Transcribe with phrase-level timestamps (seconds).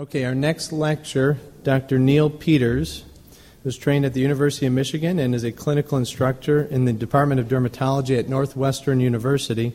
[0.00, 1.98] Okay, our next lecture, Dr.
[1.98, 3.04] Neil Peters,
[3.62, 7.38] was trained at the University of Michigan and is a clinical instructor in the Department
[7.38, 9.74] of Dermatology at Northwestern University.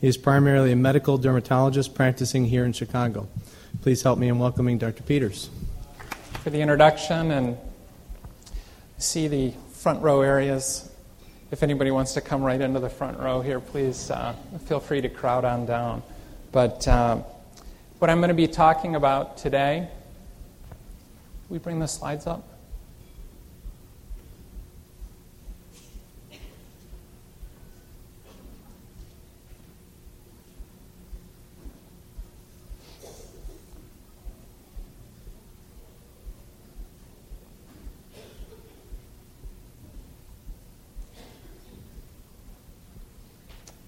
[0.00, 3.26] He is primarily a medical dermatologist practicing here in Chicago.
[3.82, 5.02] Please help me in welcoming Dr.
[5.02, 5.50] Peters.
[6.44, 7.58] For the introduction and
[8.98, 10.88] see the front row areas.
[11.50, 14.36] If anybody wants to come right into the front row here, please uh,
[14.66, 16.04] feel free to crowd on down.
[16.52, 17.22] But uh,
[17.98, 19.88] what I'm going to be talking about today,
[21.48, 22.46] we bring the slides up?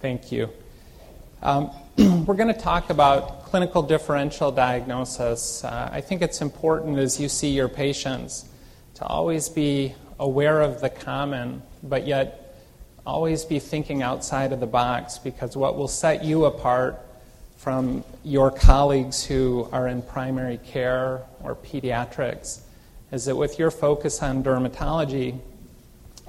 [0.01, 0.49] Thank you.
[1.43, 5.65] Um, we're going to talk about clinical differential diagnosis.
[5.65, 8.49] Uh, I think it's important as you see your patients
[8.95, 12.57] to always be aware of the common, but yet
[13.05, 17.05] always be thinking outside of the box because what will set you apart
[17.57, 22.61] from your colleagues who are in primary care or pediatrics
[23.11, 25.37] is that with your focus on dermatology,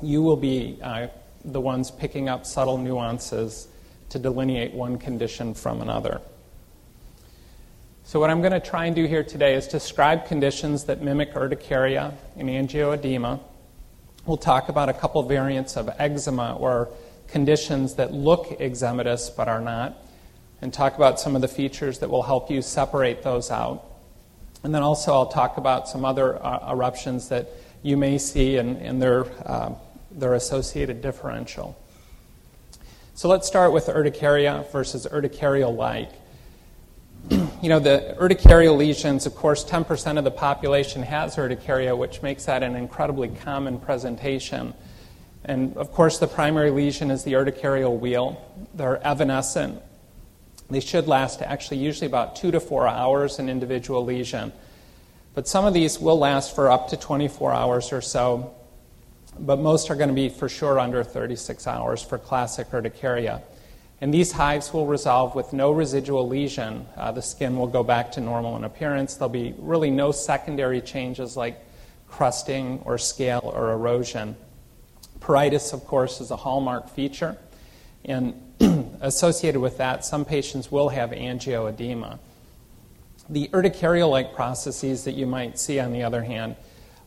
[0.01, 1.05] you will be uh,
[1.45, 3.67] the ones picking up subtle nuances
[4.09, 6.21] to delineate one condition from another.
[8.03, 11.35] So, what I'm going to try and do here today is describe conditions that mimic
[11.35, 13.39] urticaria and angioedema.
[14.25, 16.89] We'll talk about a couple variants of eczema or
[17.27, 19.97] conditions that look eczematous but are not,
[20.61, 23.85] and talk about some of the features that will help you separate those out.
[24.63, 27.49] And then also, I'll talk about some other uh, eruptions that
[27.83, 29.73] you may see and, and their, uh,
[30.11, 31.77] their associated differential.
[33.19, 36.09] So let's start with urticaria versus urticarial like.
[37.61, 42.45] you know, the urticarial lesions, of course, 10% of the population has urticaria, which makes
[42.45, 44.73] that an incredibly common presentation.
[45.43, 48.37] And of course, the primary lesion is the urticarial wheal.
[48.73, 49.81] They're evanescent.
[50.69, 54.53] They should last actually usually about two to four hours, an individual lesion.
[55.33, 58.55] But some of these will last for up to 24 hours or so
[59.39, 63.41] but most are going to be for sure under 36 hours for classic urticaria.
[64.01, 66.85] And these hives will resolve with no residual lesion.
[66.95, 69.15] Uh, the skin will go back to normal in appearance.
[69.15, 71.59] There'll be really no secondary changes like
[72.07, 74.37] crusting or scale or erosion.
[75.19, 77.37] Pruritus, of course, is a hallmark feature.
[78.05, 78.33] And
[79.01, 82.19] associated with that, some patients will have angioedema.
[83.29, 86.55] The urticarial like processes that you might see, on the other hand,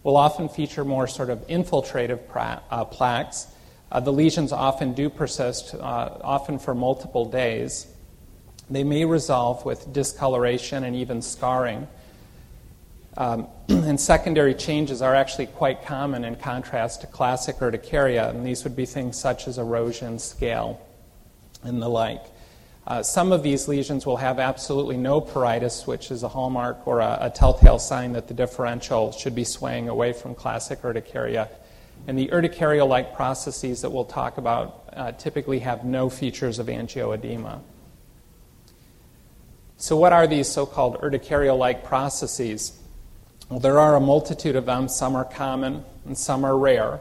[0.02, 3.46] will often feature more sort of infiltrative pra- uh, plaques.
[3.90, 5.78] Uh, the lesions often do persist, uh,
[6.22, 7.86] often for multiple days.
[8.70, 11.86] They may resolve with discoloration and even scarring.
[13.16, 18.64] Um, and secondary changes are actually quite common in contrast to classic urticaria, and these
[18.64, 20.80] would be things such as erosion, scale,
[21.62, 22.24] and the like.
[22.84, 27.00] Uh, some of these lesions will have absolutely no pruritus, which is a hallmark or
[27.00, 31.48] a, a telltale sign that the differential should be swaying away from classic urticaria.
[32.08, 36.66] And the urticarial like processes that we'll talk about uh, typically have no features of
[36.66, 37.60] angioedema.
[39.76, 42.78] So, what are these so called urticarial like processes?
[43.48, 44.88] Well, there are a multitude of them.
[44.88, 46.98] Some are common and some are rare.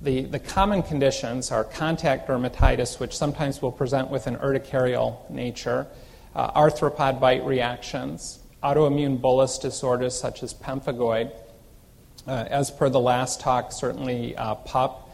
[0.00, 5.88] The, the common conditions are contact dermatitis, which sometimes will present with an urticarial nature,
[6.36, 11.32] uh, arthropod bite reactions, autoimmune bullous disorders such as pemphigoid.
[12.28, 15.10] Uh, as per the last talk, certainly uh, PUP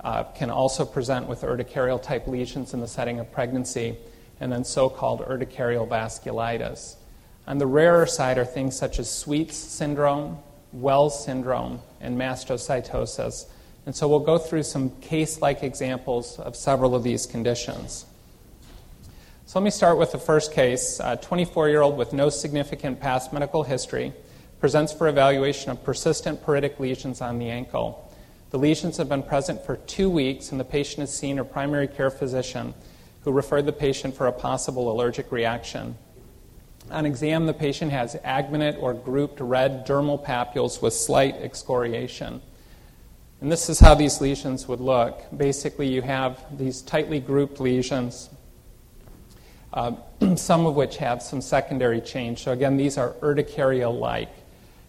[0.00, 3.96] uh, can also present with urticarial type lesions in the setting of pregnancy,
[4.40, 6.96] and then so called urticarial vasculitis.
[7.46, 10.38] On the rarer side are things such as Sweets syndrome,
[10.72, 13.46] Wells syndrome, and mastocytosis.
[13.86, 18.06] And so we'll go through some case like examples of several of these conditions.
[19.46, 21.00] So let me start with the first case.
[21.04, 24.12] A 24 year old with no significant past medical history
[24.58, 28.10] presents for evaluation of persistent paritic lesions on the ankle.
[28.50, 31.88] The lesions have been present for two weeks, and the patient has seen a primary
[31.88, 32.72] care physician
[33.22, 35.96] who referred the patient for a possible allergic reaction.
[36.90, 42.40] On exam, the patient has agminate or grouped red dermal papules with slight excoriation.
[43.44, 45.22] And this is how these lesions would look.
[45.36, 48.30] Basically, you have these tightly grouped lesions,
[49.74, 49.92] uh,
[50.36, 52.42] some of which have some secondary change.
[52.44, 54.30] So, again, these are urticaria like.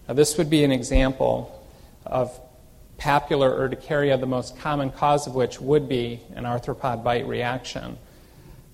[0.07, 1.68] Now, this would be an example
[2.06, 2.40] of
[2.98, 7.98] papular urticaria, the most common cause of which would be an arthropod bite reaction.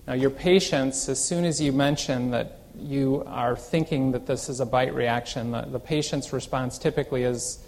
[0.06, 4.60] Now, your patients, as soon as you mention that you are thinking that this is
[4.60, 7.58] a bite reaction, the, the patient's response typically is,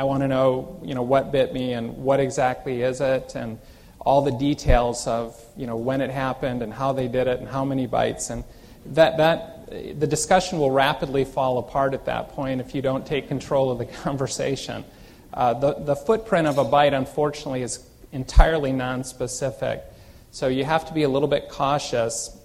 [0.00, 3.58] I want to know, you know, what bit me and what exactly is it, and
[4.00, 7.46] all the details of, you know, when it happened and how they did it and
[7.46, 8.30] how many bites.
[8.30, 8.42] And
[8.86, 9.68] that, that,
[10.00, 13.76] the discussion will rapidly fall apart at that point if you don't take control of
[13.76, 14.86] the conversation.
[15.34, 19.82] Uh, the, the footprint of a bite, unfortunately, is entirely nonspecific.
[20.30, 22.39] So you have to be a little bit cautious.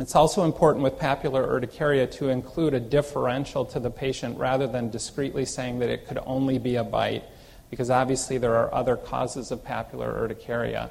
[0.00, 4.88] It's also important with papular urticaria to include a differential to the patient rather than
[4.88, 7.24] discreetly saying that it could only be a bite,
[7.68, 10.88] because obviously there are other causes of papular urticaria.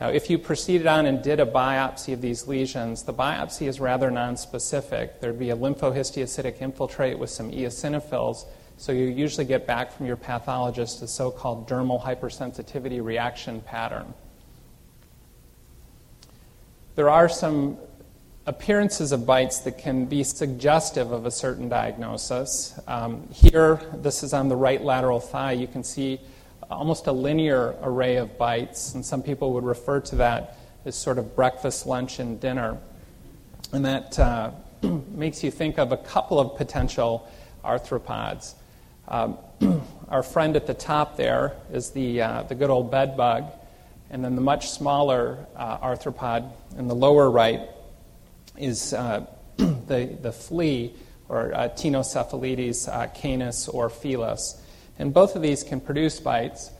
[0.00, 3.80] Now, if you proceeded on and did a biopsy of these lesions, the biopsy is
[3.80, 5.20] rather nonspecific.
[5.20, 8.46] There'd be a lymphohistiocytic infiltrate with some eosinophils,
[8.78, 14.14] so you usually get back from your pathologist a so called dermal hypersensitivity reaction pattern.
[16.94, 17.78] There are some
[18.46, 22.78] appearances of bites that can be suggestive of a certain diagnosis.
[22.88, 25.52] Um, here, this is on the right lateral thigh.
[25.52, 26.20] You can see
[26.68, 31.18] almost a linear array of bites, and some people would refer to that as sort
[31.18, 32.78] of breakfast, lunch, and dinner.
[33.72, 34.50] And that uh,
[34.82, 37.28] makes you think of a couple of potential
[37.64, 38.54] arthropods.
[39.06, 39.38] Um,
[40.08, 43.44] our friend at the top there is the, uh, the good old bed bug,
[44.10, 47.60] and then the much smaller uh, arthropod in the lower right
[48.56, 49.26] is uh,
[49.56, 50.94] the, the flea,
[51.28, 54.60] or uh, Ctenocephalides uh, canis or felis.
[54.98, 56.70] And both of these can produce bites.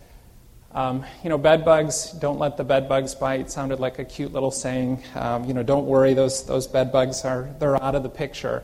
[0.72, 4.32] Um, you know, bed bugs, don't let the bed bugs bite, sounded like a cute
[4.32, 5.02] little saying.
[5.14, 8.62] Um, you know, don't worry, those, those bed bugs are, they're out of the picture.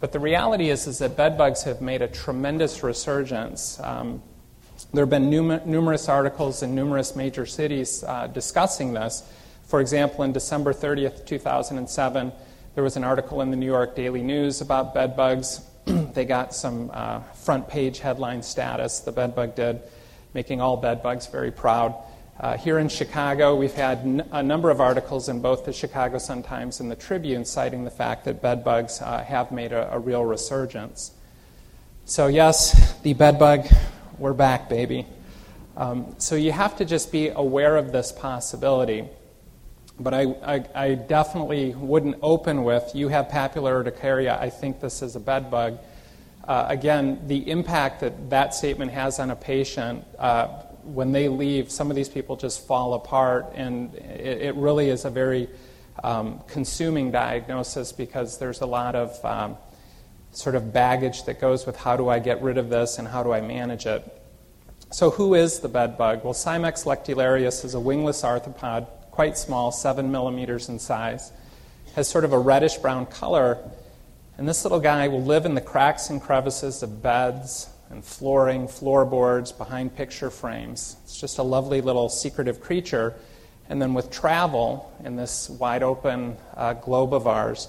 [0.00, 3.78] But the reality is, is that bed bugs have made a tremendous resurgence.
[3.80, 4.22] Um,
[4.92, 9.22] there have been num- numerous articles in numerous major cities uh, discussing this.
[9.66, 12.32] For example, in December 30th, 2007,
[12.74, 15.60] there was an article in the New York Daily News about bed bugs.
[15.84, 19.80] they got some uh, front page headline status, the bed bug did,
[20.34, 21.94] making all bed bugs very proud.
[22.38, 26.18] Uh, here in Chicago, we've had n- a number of articles in both the Chicago
[26.18, 29.98] Sun-Times and the Tribune citing the fact that bed bugs uh, have made a, a,
[30.00, 31.12] real resurgence.
[32.06, 33.68] So, yes, the bed bug,
[34.18, 35.06] we're back, baby.
[35.76, 39.04] Um, so, you have to just be aware of this possibility.
[39.98, 45.02] But I, I, I definitely wouldn't open with, you have papular urticaria, I think this
[45.02, 45.78] is a bed bug.
[46.46, 50.48] Uh, again, the impact that that statement has on a patient uh,
[50.82, 55.04] when they leave, some of these people just fall apart, and it, it really is
[55.04, 55.48] a very
[56.02, 59.56] um, consuming diagnosis because there's a lot of um,
[60.32, 63.22] sort of baggage that goes with how do I get rid of this and how
[63.22, 64.20] do I manage it.
[64.90, 66.22] So, who is the bed bug?
[66.24, 71.30] Well, Cimex lectularius is a wingless arthropod, quite small, seven millimeters in size,
[71.94, 73.58] has sort of a reddish brown color,
[74.36, 78.66] and this little guy will live in the cracks and crevices of beds, and flooring,
[78.66, 80.96] floorboards, behind picture frames.
[81.04, 83.14] It's just a lovely little secretive creature.
[83.68, 87.68] And then with travel in this wide open uh, globe of ours,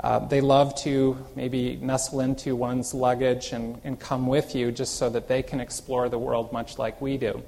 [0.00, 4.96] uh, they love to maybe nestle into one's luggage and, and come with you just
[4.96, 7.40] so that they can explore the world much like we do.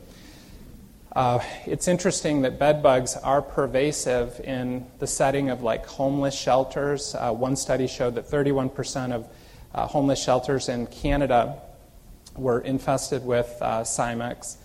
[1.14, 7.14] Uh, it's interesting that bed bugs are pervasive in the setting of like homeless shelters.
[7.14, 9.28] Uh, one study showed that 31% of
[9.74, 11.58] uh, homeless shelters in Canada
[12.34, 14.56] were infested with uh, Cimex,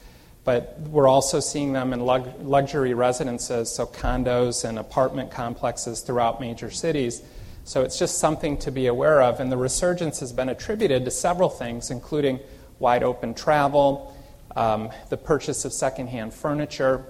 [0.46, 6.40] but we're also seeing them in lug- luxury residences, so condos and apartment complexes throughout
[6.40, 7.24] major cities.
[7.66, 9.42] So it's just something to be aware of.
[9.42, 12.40] And the resurgence has been attributed to several things, including
[12.80, 14.14] wide open travel,
[14.58, 17.06] um, the purchase of secondhand furniture.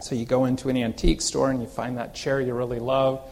[0.00, 3.26] So you go into an antique store and you find that chair you really love,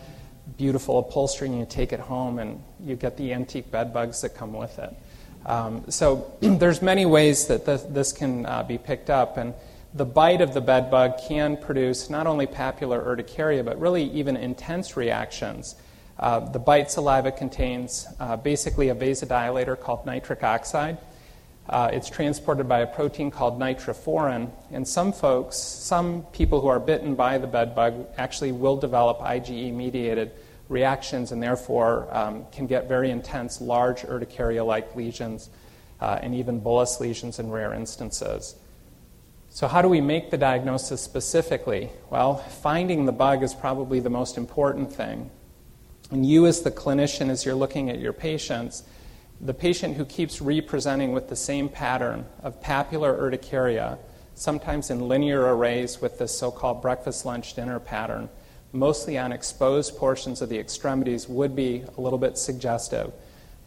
[0.57, 4.31] beautiful upholstery, and you take it home and you get the antique bed bugs that
[4.31, 4.95] come with it.
[5.45, 9.55] Um, so there's many ways that this, this can uh, be picked up, and
[9.95, 14.37] the bite of the bed bug can produce not only papular urticaria, but really even
[14.37, 15.75] intense reactions.
[16.19, 20.99] Uh, the bite saliva contains uh, basically a vasodilator called nitric oxide.
[21.69, 26.81] Uh, it's transported by a protein called nitrophorin, and some folks, some people who are
[26.81, 30.33] bitten by the bed bug, actually will develop IgE mediated
[30.69, 35.51] reactions and therefore um, can get very intense, large urticaria like lesions
[36.01, 38.55] uh, and even bullous lesions in rare instances.
[39.51, 41.91] So, how do we make the diagnosis specifically?
[42.11, 45.31] Well, finding the bug is probably the most important thing.
[46.11, 48.85] And you, as the clinician, as you're looking at your patients,
[49.41, 53.99] the patient who keeps representing with the same pattern of papular urticaria,
[54.35, 58.29] sometimes in linear arrays with this so called breakfast, lunch, dinner pattern,
[58.73, 63.13] mostly on exposed portions of the extremities, would be a little bit suggestive.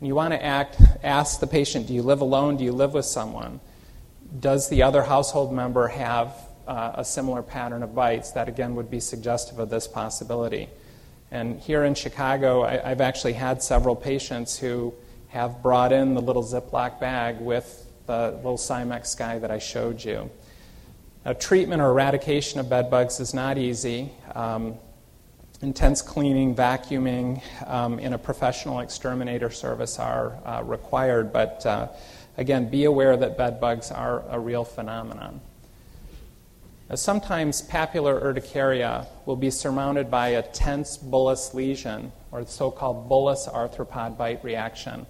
[0.01, 2.57] You want to act, ask the patient, do you live alone?
[2.57, 3.59] Do you live with someone?
[4.39, 6.35] Does the other household member have
[6.67, 8.31] uh, a similar pattern of bites?
[8.31, 10.69] That again would be suggestive of this possibility.
[11.29, 14.93] And here in Chicago, I, have actually had several patients who
[15.31, 20.03] have brought in the little Ziploc bag with the little Cimex guy that I showed
[20.03, 20.29] you.
[21.23, 24.11] Now, treatment or eradication of bed bugs is not easy.
[24.35, 24.75] Um,
[25.61, 31.87] intense cleaning, vacuuming, um, and a professional exterminator service are uh, required, but uh,
[32.37, 35.39] again, be aware that bed bugs are a real phenomenon.
[36.89, 42.69] Now, sometimes papular urticaria will be surmounted by a tense bullous lesion, or the so
[42.69, 45.05] called bullous arthropod bite reaction.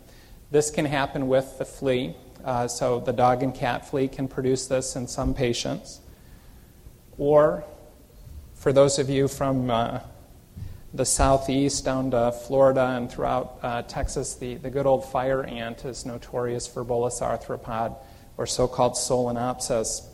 [0.51, 4.67] This can happen with the flea, uh, so the dog and cat flea can produce
[4.67, 6.01] this in some patients.
[7.17, 7.63] Or
[8.55, 10.01] for those of you from uh,
[10.93, 15.85] the southeast down to Florida and throughout uh, Texas, the, the good old fire ant
[15.85, 17.95] is notorious for bullous arthropod
[18.35, 20.05] or so called solenopsis.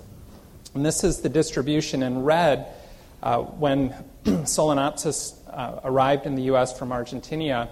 [0.76, 2.68] And this is the distribution in red.
[3.24, 3.90] Uh, when
[4.24, 6.78] solenopsis uh, arrived in the U.S.
[6.78, 7.70] from Argentina,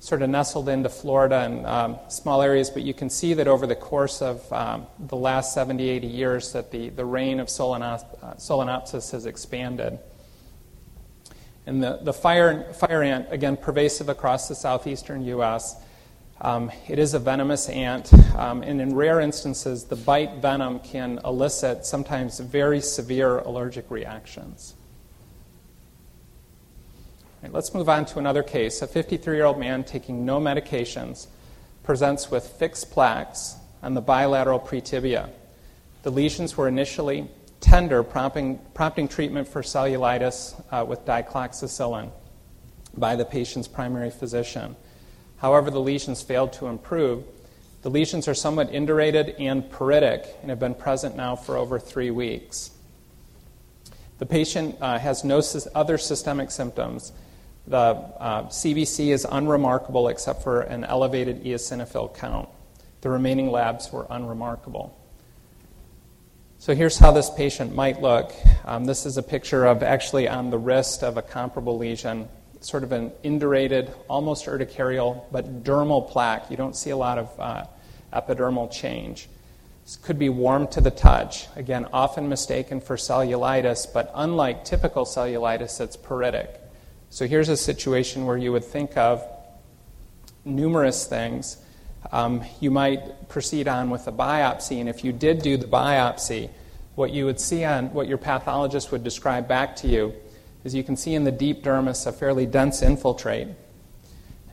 [0.00, 3.66] sort of nestled into Florida and um, small areas, but you can see that over
[3.66, 8.22] the course of um, the last 70, 80 years that the, the reign of solenop-
[8.22, 9.98] uh, solenopsis has expanded.
[11.66, 15.76] And the, the fire, fire ant, again, pervasive across the southeastern U.S.,
[16.40, 21.18] um, it is a venomous ant, um, and in rare instances, the bite venom can
[21.24, 24.74] elicit sometimes very severe allergic reactions.
[27.42, 28.82] Right, let's move on to another case.
[28.82, 31.28] A 53 year old man taking no medications
[31.84, 35.30] presents with fixed plaques on the bilateral pretibia.
[36.02, 37.28] The lesions were initially
[37.60, 42.10] tender, prompting, prompting treatment for cellulitis uh, with dicloxacillin
[42.96, 44.74] by the patient's primary physician.
[45.36, 47.22] However, the lesions failed to improve.
[47.82, 52.10] The lesions are somewhat indurated and pruritic and have been present now for over three
[52.10, 52.72] weeks.
[54.18, 55.40] The patient uh, has no
[55.76, 57.12] other systemic symptoms
[57.68, 62.48] the uh, CBC is unremarkable except for an elevated eosinophil count.
[63.02, 64.98] The remaining labs were unremarkable.
[66.58, 68.32] So here's how this patient might look.
[68.64, 72.28] Um, this is a picture of actually on the wrist of a comparable lesion,
[72.60, 76.50] sort of an indurated, almost urticarial, but dermal plaque.
[76.50, 77.64] You don't see a lot of uh,
[78.14, 79.28] epidermal change.
[79.84, 81.46] This could be warm to the touch.
[81.54, 86.58] Again, often mistaken for cellulitis, but unlike typical cellulitis, it's pruritic.
[87.10, 89.26] So here's a situation where you would think of
[90.44, 91.56] numerous things.
[92.12, 96.50] Um, you might proceed on with a biopsy, and if you did do the biopsy,
[96.96, 100.12] what you would see on what your pathologist would describe back to you
[100.64, 103.48] is you can see in the deep dermis a fairly dense infiltrate.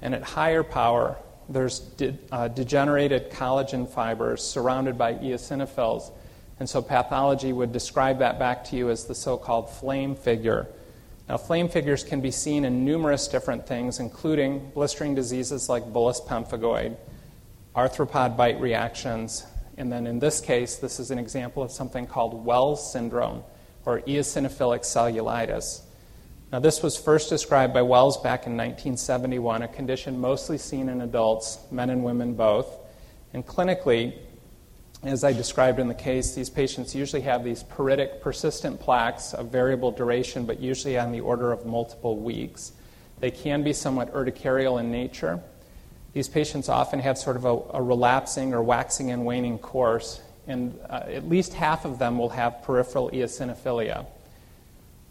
[0.01, 1.17] And at higher power,
[1.49, 6.11] there's de- uh, degenerated collagen fibers surrounded by eosinophils.
[6.59, 10.67] And so pathology would describe that back to you as the so called flame figure
[11.27, 16.19] now, flame figures can be seen in numerous different things, including blistering diseases like bullous
[16.19, 16.97] pemphigoid,
[17.75, 19.43] arthropod bite reactions,
[19.77, 23.43] and then in this case, this is an example of something called Wells syndrome
[23.85, 25.81] or eosinophilic cellulitis.
[26.51, 31.01] Now, this was first described by Wells back in 1971, a condition mostly seen in
[31.01, 32.67] adults, men and women both.
[33.33, 34.17] And clinically,
[35.09, 39.51] as I described in the case, these patients usually have these pruritic, persistent plaques of
[39.51, 42.71] variable duration, but usually on the order of multiple weeks.
[43.19, 45.41] They can be somewhat urticarial in nature.
[46.13, 50.79] These patients often have sort of a, a relapsing or waxing and waning course, and
[50.89, 54.05] uh, at least half of them will have peripheral eosinophilia.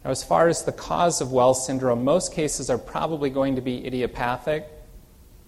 [0.03, 3.61] Now, as far as the cause of Wells syndrome, most cases are probably going to
[3.61, 4.67] be idiopathic.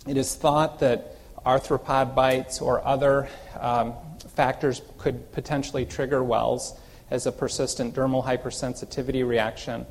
[0.08, 3.94] It is thought that arthropod bites or other um,
[4.38, 6.80] factors could potentially trigger wells
[7.10, 9.84] as a persistent dermal hypersensitivity reaction.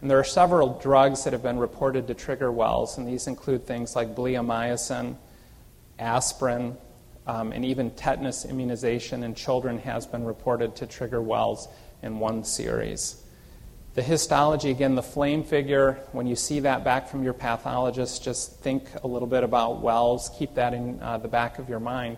[0.00, 3.66] And there are several drugs that have been reported to trigger wells, and these include
[3.66, 5.16] things like bleomycin,
[5.98, 6.78] aspirin,
[7.26, 11.68] um, and even tetanus immunization in children has been reported to trigger wells
[12.02, 13.22] in one series.
[13.92, 18.60] The histology, again, the flame figure, when you see that back from your pathologist, just
[18.60, 22.16] think a little bit about wells, keep that in uh, the back of your mind.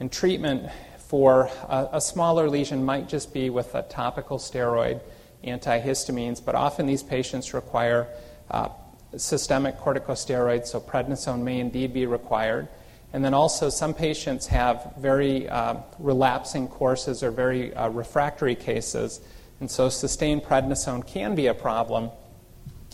[0.00, 0.68] And treatment
[1.12, 4.98] for a, a, smaller lesion might just be with a topical steroid,
[5.44, 8.08] antihistamines, but often these patients require
[8.50, 8.70] uh,
[9.18, 12.66] systemic corticosteroids, so prednisone may indeed be required.
[13.12, 19.20] And then also, some patients have very uh, relapsing courses or very uh, refractory cases,
[19.60, 22.10] and so sustained prednisone can be a problem.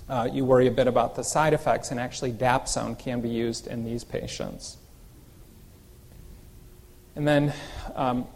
[0.09, 3.69] uh, you worry a bit about the side effects, and actually dapsone can be used
[3.69, 4.79] in these patients.
[7.19, 7.53] And then,
[7.97, 8.29] um,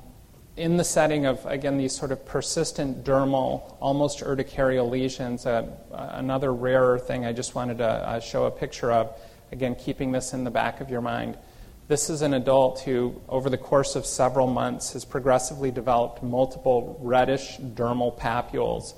[0.56, 6.52] in the setting of, again, these sort of persistent dermal, almost urticarial lesions, uh, another
[6.52, 9.16] rarer thing I just wanted to uh, show a picture of,
[9.52, 11.38] again, keeping this in the back of your mind.
[11.86, 16.98] This is an adult who, over the course of several months, has progressively developed multiple
[17.00, 18.94] reddish dermal papules.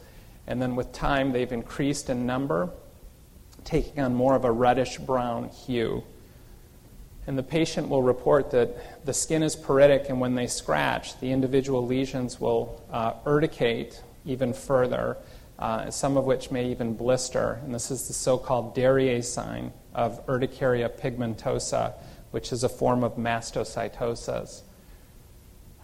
[0.46, 2.70] And then with time, they've increased in number,
[3.64, 6.04] taking on more of a reddish brown hue.
[7.26, 11.32] And the patient will report that the skin is pruritic, and when they scratch, the
[11.32, 15.16] individual lesions will uh, urticate even further,
[15.58, 17.60] uh, some of which may even blister.
[17.64, 21.94] And this is the so called Darier's sign of urticaria pigmentosa
[22.34, 24.62] which is a form of mastocytosis.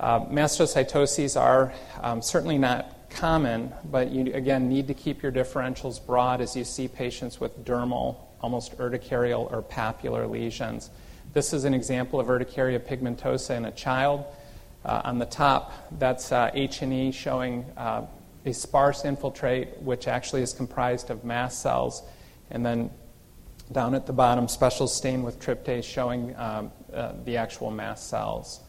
[0.01, 6.05] Uh, mastocytoses are um, certainly not common, but you again need to keep your differentials
[6.05, 10.91] broad as you see patients with dermal, almost urticarial or papular lesions.
[11.33, 14.25] This is an example of urticaria pigmentosa in a child.
[14.85, 18.07] Uh, on the top, that's uh, H&E showing uh,
[18.45, 22.03] a sparse infiltrate, which actually is comprised of mast cells,
[22.51, 22.91] and then
[23.71, 28.61] down at the bottom, special stain with tryptase showing um, uh, the actual mast cells.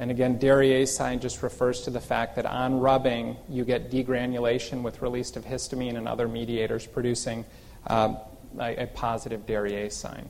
[0.00, 0.40] And again,
[0.86, 5.44] sign just refers to the fact that on rubbing, you get degranulation with release of
[5.44, 7.44] histamine and other mediators producing
[7.86, 8.14] uh,
[8.58, 10.28] a, a, positive Darier's sign.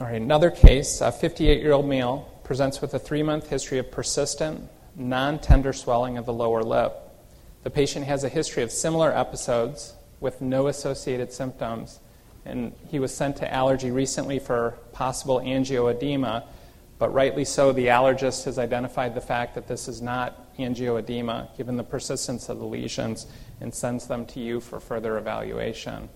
[0.00, 3.76] All right, another case a 58 year old male presents with a three month history
[3.76, 4.66] of persistent,
[4.96, 6.96] non tender swelling of the lower lip.
[7.64, 12.00] The patient has a history of similar episodes with no associated symptoms.
[12.46, 16.44] And he was sent to allergy recently for possible angioedema,
[16.98, 21.76] but rightly so, the allergist has identified the fact that this is not angioedema, given
[21.76, 23.26] the persistence of the lesions,
[23.60, 26.08] and sends them to you for further evaluation.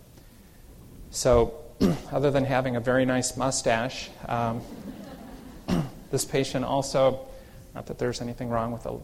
[1.10, 1.63] So,
[2.12, 4.60] other than having a very nice mustache, um,
[6.10, 7.26] this patient also,
[7.74, 8.98] not that there's anything wrong with a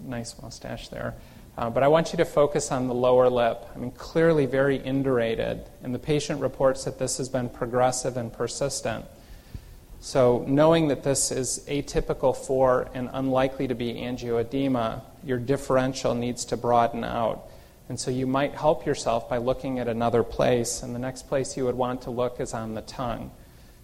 [0.00, 1.14] nice mustache there,
[1.56, 3.66] uh, but I want you to focus on the lower lip.
[3.74, 8.32] I mean, clearly very indurated, and the patient reports that this has been progressive and
[8.32, 9.04] persistent.
[10.00, 16.44] So, knowing that this is atypical for and unlikely to be angioedema, your differential needs
[16.46, 17.50] to broaden out.
[17.88, 21.56] And so, you might help yourself by looking at another place, and the next place
[21.56, 23.30] you would want to look is on the tongue.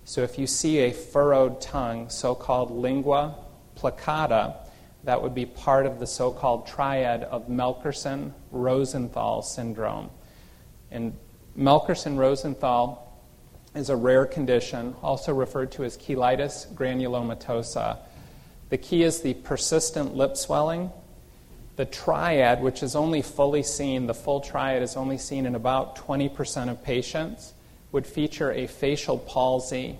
[0.04, 3.36] So, if you see a furrowed tongue, so called lingua
[3.76, 4.56] plicata,
[5.04, 10.10] that would be part of the so called triad of Melkersson Rosenthal syndrome.
[10.90, 11.16] And
[11.56, 13.00] Melkersson Rosenthal
[13.74, 17.98] is a rare condition, also referred to as cheilitis granulomatosa.
[18.70, 20.90] The key is the persistent lip swelling.
[21.76, 25.96] The triad, which is only fully seen, the full triad is only seen in about
[25.96, 27.54] 20% of patients,
[27.90, 29.98] would feature a facial palsy,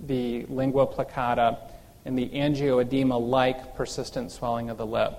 [0.00, 1.58] the lingua plicata,
[2.04, 5.18] and the angioedema like persistent swelling of the lip.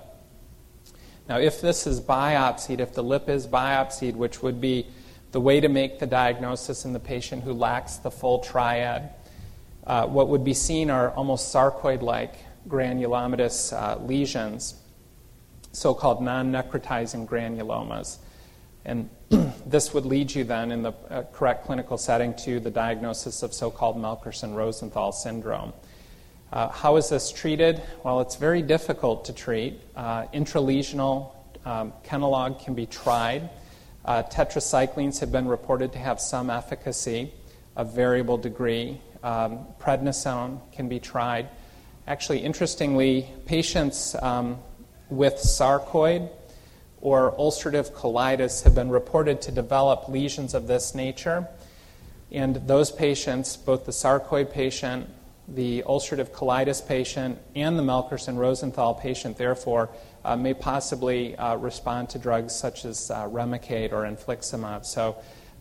[1.27, 4.87] Now, if this is biopsied, if the lip is biopsied, which would be
[5.31, 9.11] the way to make the diagnosis in the patient who lacks the full triad,
[9.85, 12.35] uh, what would be seen are almost sarcoid like
[12.67, 14.78] granulomatous uh, lesions,
[15.79, 18.17] so called non necrotizing granulomas.
[18.83, 19.09] And
[19.65, 23.53] this would lead you then, in the uh, correct clinical setting, to the diagnosis of
[23.53, 25.73] so called Melkersson Rosenthal syndrome.
[26.51, 27.81] Uh, how is this treated?
[28.03, 29.79] Well, it's very difficult to treat.
[29.95, 31.31] Uh, intralesional
[31.65, 33.49] um, Kenalog can be tried.
[34.03, 37.31] Uh, tetracyclines have been reported to have some efficacy
[37.75, 38.99] of variable degree.
[39.23, 41.47] Um, prednisone can be tried.
[42.07, 44.57] Actually, interestingly, patients um,
[45.09, 46.29] with sarcoid
[47.01, 51.47] or ulcerative colitis have been reported to develop lesions of this nature.
[52.31, 55.09] And those patients, both the sarcoid patient
[55.55, 59.89] the ulcerative colitis patient and the Melkersson Rosenthal patient, therefore,
[60.23, 64.85] uh, may possibly uh, respond to drugs such as uh, Remicade or infliximab.
[64.85, 65.17] So,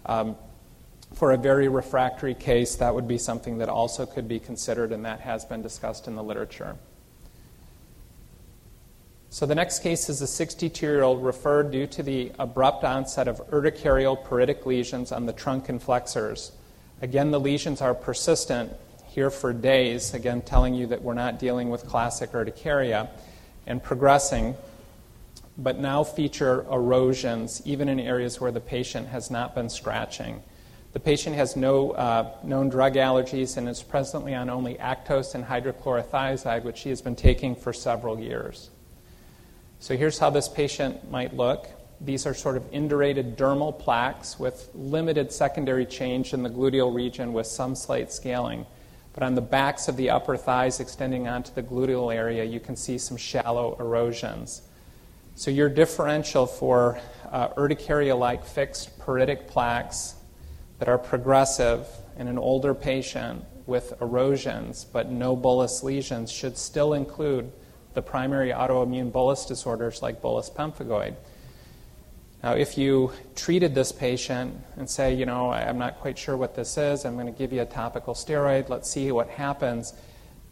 [0.06, 0.36] um,
[1.14, 5.04] for a very refractory case, that would be something that also could be considered, and
[5.06, 6.76] that has been discussed in the literature.
[9.30, 13.28] So, the next case is a 62 year old referred due to the abrupt onset
[13.28, 16.52] of urticarial pruritic lesions on the trunk and flexors.
[17.02, 18.72] Again, the lesions are persistent
[19.06, 23.10] here for days, again, telling you that we're not dealing with classic urticaria,
[23.66, 24.56] and progressing,
[25.58, 30.42] but now feature erosions even in areas where the patient has not been scratching.
[30.94, 35.44] The patient has no uh, known drug allergies and is presently on only Actos and
[35.44, 38.70] hydrochlorothiazide, which she has been taking for several years.
[39.80, 41.68] So here's how this patient might look.
[42.00, 47.32] these are sort of indurated dermal plaques with limited secondary change in the gluteal region
[47.32, 48.66] with some slight scaling.
[49.12, 52.76] But on the backs of the upper thighs extending onto the gluteal area, you can
[52.76, 54.62] see some shallow erosions.
[55.34, 60.14] So your differential for uh, urticaria like fixed pruritic plaques
[60.78, 61.86] that are progressive
[62.16, 67.52] in an older patient with erosions but no bullous lesions should still include
[67.94, 71.14] the primary autoimmune bullous disorders like bullous pemphigoid.
[72.42, 76.54] Now, if you treated this patient and say, you know, I'm not quite sure what
[76.54, 79.92] this is, I'm going to give you a topical steroid, let's see what happens,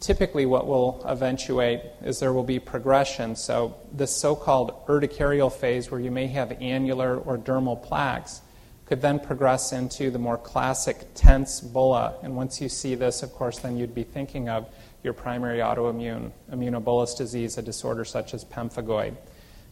[0.01, 3.35] typically what will eventuate is there will be progression.
[3.35, 8.41] So, this so called urticarial phase, where you may have annular or dermal plaques,
[8.85, 12.15] could then progress into the more classic tense bulla.
[12.23, 14.69] And once you see this, of course, then you'd be thinking of
[15.07, 19.15] your primary autoimmune immunobullous disease, a disorder such as pemphigoid.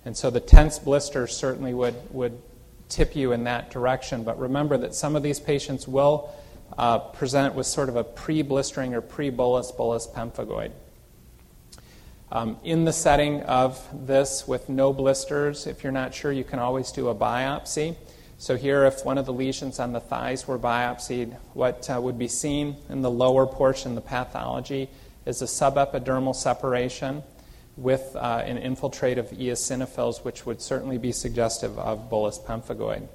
[0.06, 2.41] And so the tense blisters certainly would, would
[2.88, 4.24] tip you in that direction.
[4.24, 6.34] But remember that some of these patients will
[6.78, 10.71] uh, present with sort of a pre blistering or pre bullous bullous pemphigoid.
[12.32, 16.60] Um, in the setting of this with no blisters, if you're not sure, you can
[16.60, 17.98] always do a biopsy.
[18.38, 22.17] So, here, if one of the lesions on the thighs were biopsied, what uh, would
[22.17, 24.89] be seen in the lower portion, the pathology,
[25.25, 27.23] is a subepidermal separation
[27.77, 33.07] with uh, an infiltrate of eosinophils, which would certainly be suggestive of bullous pemphigoid.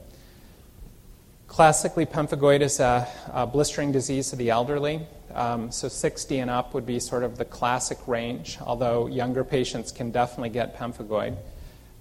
[1.46, 5.01] Classically, pemphigoid is a, a blistering disease of the elderly.
[5.35, 9.90] Um, so 60 and up would be sort of the classic range, although younger patients
[9.90, 11.37] can definitely get pemphigoid.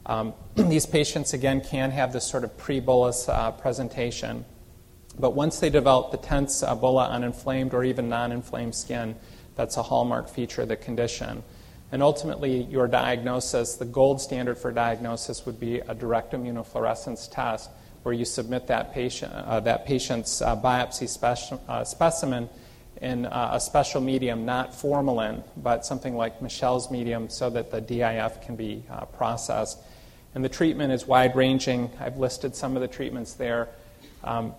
[0.06, 4.46] Um, these patients, again, can have this sort of pre bullous uh, presentation.
[5.18, 9.16] But once they develop the tense uh, bulla on inflamed or even non inflamed skin,
[9.60, 11.44] that's a hallmark feature of the condition.
[11.92, 17.70] And ultimately, your diagnosis, the gold standard for diagnosis would be a direct immunofluorescence test
[18.04, 22.48] where you submit that, patient, uh, that patient's uh, biopsy speci- uh, specimen
[23.02, 27.82] in uh, a special medium, not formalin, but something like Michel's medium, so that the
[27.82, 29.78] DIF can be uh, processed.
[30.36, 31.92] And the treatment is wide ranging.
[32.00, 33.68] I've listed some of the treatments there
[34.24, 34.54] um,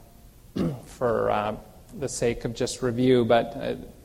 [0.85, 1.57] for uh,
[1.99, 3.57] the sake of just review, but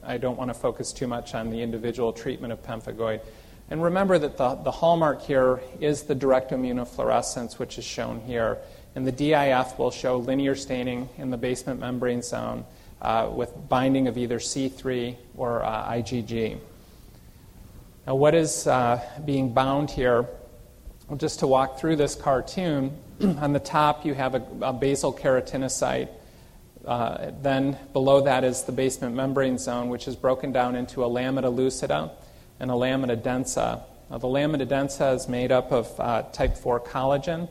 [0.05, 3.21] I don't want to focus too much on the individual treatment of pemphigoid.
[3.69, 8.59] And remember that the, the hallmark here is the direct immunofluorescence, which is shown here.
[8.95, 12.65] And the DIF will show linear staining in the basement membrane zone
[13.01, 16.57] uh, with binding of either C3 or uh, IgG.
[18.07, 20.27] Now, what is uh, being bound here?
[21.17, 26.09] Just to walk through this cartoon, on the top you have a, a basal keratinocyte
[26.85, 31.07] uh, then below that is the basement membrane zone, which is broken down into a
[31.07, 32.11] lamina lucida
[32.59, 33.81] and a lamina densa.
[34.09, 37.49] Now, the lamina densa is made up of uh, type 4 collagen.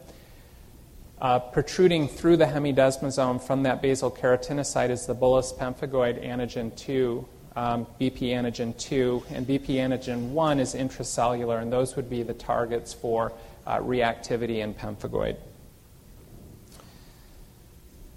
[1.21, 7.27] Uh, protruding through the hemidesmosome from that basal keratinocyte is the bullous pemphigoid antigen 2,
[7.57, 12.35] um, BP antigen 2, and BP antigen 1 is intracellular, and those would be the
[12.35, 13.33] targets for
[13.67, 15.37] uh, reactivity in pemphigoid.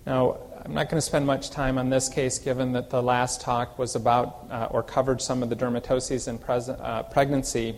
[0.06, 3.40] Now, I'm not going to spend much time on this case given that the last
[3.40, 6.38] talk was about uh, or covered some of the dermatoses in
[6.82, 7.74] uh, pregnancy.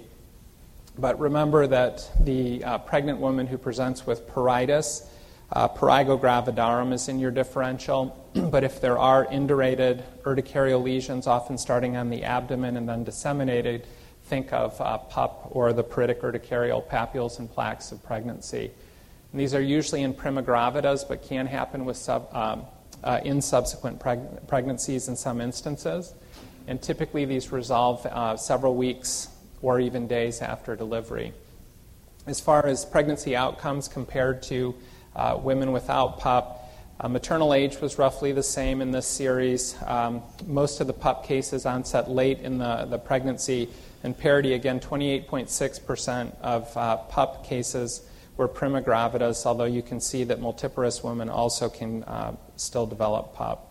[0.97, 5.05] But remember that the uh, pregnant woman who presents with pruritus,
[5.53, 8.17] uh, prurigo gravidarum is in your differential.
[8.33, 13.85] but if there are indurated urticarial lesions, often starting on the abdomen and then disseminated,
[14.23, 18.71] think of uh, PUP or the pruritic urticarial papules and plaques of pregnancy.
[19.31, 22.65] And these are usually in prima gravidas, but can happen with sub, um,
[23.03, 26.13] uh, in subsequent preg- pregnancies in some instances.
[26.67, 29.29] And typically, these resolve uh, several weeks
[29.61, 31.33] or even days after delivery.
[32.27, 34.75] As far as pregnancy outcomes compared to
[35.15, 36.55] uh, women without PUP,
[37.01, 39.75] uh, maternal age was roughly the same in this series.
[39.85, 43.69] Um, most of the PUP cases onset late in the, the pregnancy,
[44.03, 48.01] and parity again 28.6% of uh, PUP cases
[48.39, 53.35] were prima gravidas, although you can see that multiparous women also can uh, still develop
[53.35, 53.65] PUP.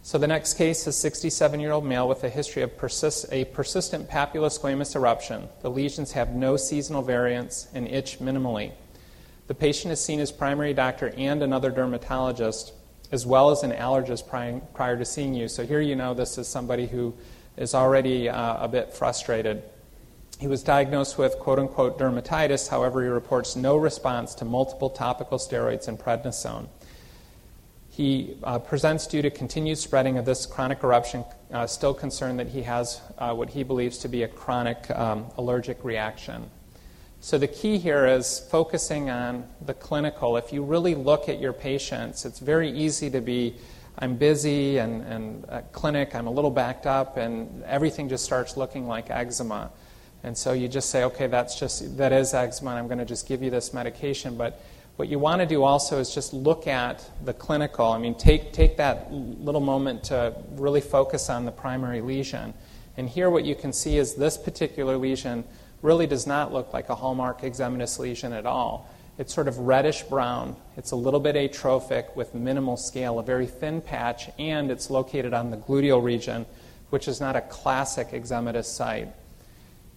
[0.00, 3.44] So the next case is 67 year old male with a history of persist- a
[3.44, 5.50] persistent papulosquamous eruption.
[5.60, 8.72] The lesions have no seasonal variants and itch minimally.
[9.48, 12.72] The patient has seen his primary doctor and another dermatologist,
[13.12, 14.28] as well as an allergist
[14.72, 15.46] prior to seeing you.
[15.46, 17.12] So here you know this is somebody who
[17.58, 19.62] is already uh, a bit frustrated.
[20.40, 25.36] He was diagnosed with quote unquote dermatitis, however, he reports no response to multiple topical
[25.36, 26.66] steroids and prednisone.
[27.90, 32.48] He uh, presents due to continued spreading of this chronic eruption, uh, still concerned that
[32.48, 36.48] he has uh, what he believes to be a chronic um, allergic reaction.
[37.20, 40.38] So the key here is focusing on the clinical.
[40.38, 43.56] If you really look at your patients, it's very easy to be,
[43.98, 48.88] I'm busy and, and clinic, I'm a little backed up, and everything just starts looking
[48.88, 49.70] like eczema.
[50.22, 53.04] And so you just say, okay, that's just, that is eczema, and I'm going to
[53.04, 54.36] just give you this medication.
[54.36, 54.60] But
[54.96, 57.86] what you want to do also is just look at the clinical.
[57.86, 62.52] I mean, take, take that little moment to really focus on the primary lesion.
[62.98, 65.44] And here, what you can see is this particular lesion
[65.80, 68.90] really does not look like a hallmark eczematous lesion at all.
[69.16, 70.56] It's sort of reddish brown.
[70.76, 75.32] It's a little bit atrophic with minimal scale, a very thin patch, and it's located
[75.32, 76.44] on the gluteal region,
[76.90, 79.08] which is not a classic eczematous site.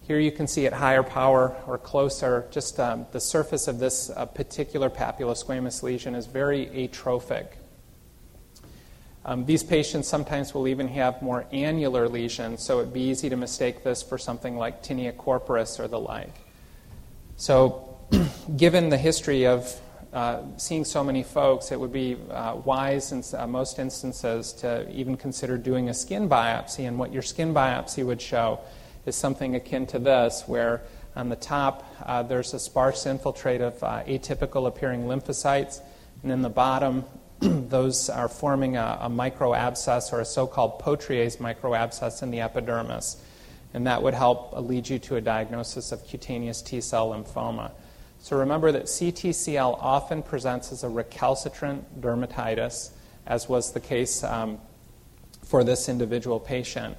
[0.06, 4.10] Here you can see at higher power or closer, just um, the surface of this
[4.10, 7.56] uh, particular papulosquamous lesion is very atrophic.
[9.24, 13.36] Um, these patients sometimes will even have more annular lesions, so it'd be easy to
[13.36, 16.34] mistake this for something like tinea corporis or the like.
[17.38, 17.96] So,
[18.58, 19.74] given the history of
[20.12, 24.86] uh, seeing so many folks, it would be uh, wise in uh, most instances to
[24.90, 26.86] even consider doing a skin biopsy.
[26.86, 28.60] And what your skin biopsy would show
[29.06, 30.82] is something akin to this, where
[31.16, 35.80] on the top uh, there's a sparse infiltrate of uh, atypical appearing lymphocytes,
[36.22, 37.04] and in the bottom,
[37.40, 43.16] those are forming a, a microabscess or a so called Pautrier's microabscess in the epidermis.
[43.74, 47.72] And that would help lead you to a diagnosis of cutaneous T cell lymphoma.
[48.20, 52.92] So remember that CTCL often presents as a recalcitrant dermatitis,
[53.26, 54.58] as was the case um,
[55.42, 56.96] for this individual patient.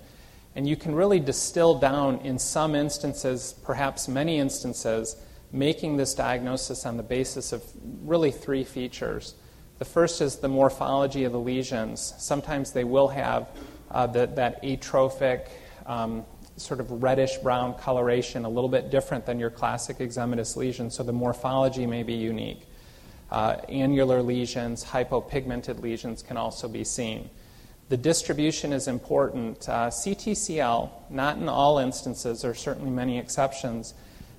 [0.56, 5.18] And you can really distill down, in some instances, perhaps many instances,
[5.52, 7.64] making this diagnosis on the basis of
[8.04, 9.36] really three features.
[9.80, 12.14] The first is the morphology of the lesions.
[12.18, 13.50] Sometimes they will have
[13.92, 15.50] uh, the, that atrophic,
[15.86, 16.26] um,
[16.58, 21.04] sort of reddish brown coloration, a little bit different than your classic eczematous lesion, so
[21.04, 22.62] the morphology may be unique.
[23.30, 27.30] Uh, annular lesions, hypopigmented lesions can also be seen.
[27.88, 29.70] The distribution is important.
[29.70, 33.94] Uh, CTCL, not in all instances, there are certainly many exceptions,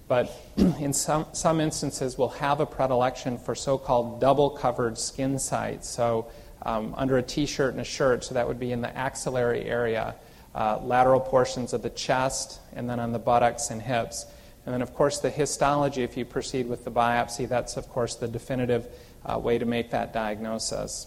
[0.08, 5.38] but in some, some instances will have a predilection for so called double covered skin
[5.38, 5.88] sites.
[5.88, 6.26] So,
[6.62, 9.64] um, under a t shirt and a shirt, so that would be in the axillary
[9.66, 10.16] area,
[10.56, 14.26] uh, lateral portions of the chest, and then on the buttocks and hips.
[14.64, 18.16] And then, of course, the histology, if you proceed with the biopsy, that's, of course,
[18.16, 18.88] the definitive
[19.24, 21.06] uh, way to make that diagnosis.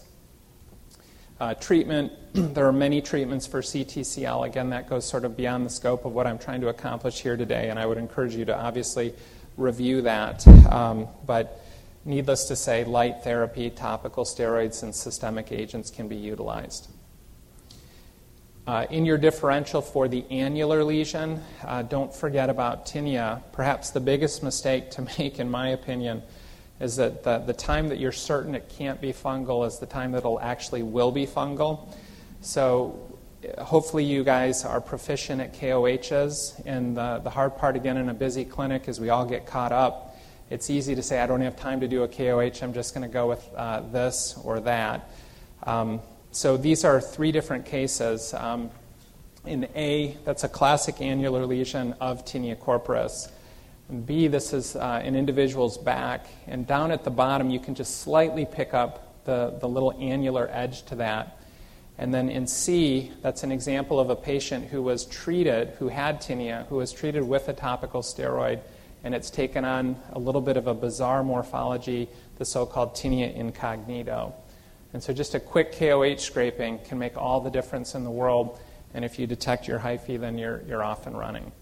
[1.40, 4.46] Uh, treatment, there are many treatments for CTCL.
[4.46, 7.38] Again, that goes sort of beyond the scope of what I'm trying to accomplish here
[7.38, 9.14] today, and I would encourage you to obviously
[9.56, 10.46] review that.
[10.70, 11.64] Um, but
[12.04, 16.88] needless to say, light therapy, topical steroids, and systemic agents can be utilized.
[18.66, 23.42] Uh, in your differential for the annular lesion, uh, don't forget about tinea.
[23.52, 26.22] Perhaps the biggest mistake to make, in my opinion,
[26.80, 30.12] is that the, the time that you're certain it can't be fungal is the time
[30.12, 31.94] that it'll actually will be fungal.
[32.40, 33.18] So
[33.58, 36.60] hopefully you guys are proficient at KOHs.
[36.64, 39.72] And the, the hard part, again, in a busy clinic is we all get caught
[39.72, 40.16] up.
[40.48, 43.06] It's easy to say, I don't have time to do a KOH, I'm just going
[43.06, 45.10] to go with uh, this or that.
[45.62, 46.00] Um,
[46.32, 48.34] so these are three different cases.
[48.34, 48.70] Um,
[49.46, 53.30] in A, that's a classic annular lesion of tinea corporis.
[53.90, 56.26] And B, this is uh, an individual's back.
[56.46, 60.48] And down at the bottom, you can just slightly pick up the, the little annular
[60.52, 61.38] edge to that.
[61.98, 66.20] And then in C, that's an example of a patient who was treated, who had
[66.20, 68.60] tinea, who was treated with a topical steroid,
[69.02, 73.34] and it's taken on a little bit of a bizarre morphology, the so called tinea
[73.34, 74.32] incognito.
[74.92, 78.60] And so just a quick KOH scraping can make all the difference in the world.
[78.94, 81.52] And if you detect your hyphae, then you're, you're off and running.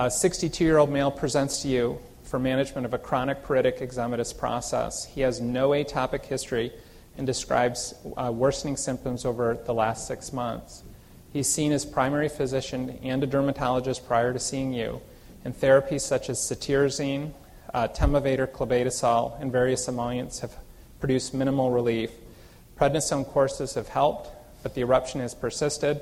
[0.00, 4.34] A 62 year old male presents to you for management of a chronic pruritic eczematous
[4.34, 5.04] process.
[5.04, 6.72] He has no atopic history
[7.18, 10.84] and describes uh, worsening symptoms over the last six months.
[11.34, 15.02] He's seen his primary physician and a dermatologist prior to seeing you,
[15.44, 17.34] and therapies such as cetirizine,
[17.74, 20.56] uh, Temovate clobetasol, and various emollients have
[20.98, 22.10] produced minimal relief.
[22.78, 24.30] Prednisone courses have helped,
[24.62, 26.00] but the eruption has persisted,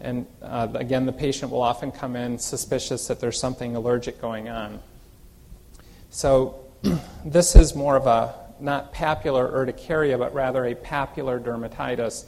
[0.00, 4.48] and uh, again, the patient will often come in suspicious that there's something allergic going
[4.48, 4.80] on.
[6.10, 6.60] So,
[7.24, 12.24] this is more of a not papular urticaria, but rather a papular dermatitis.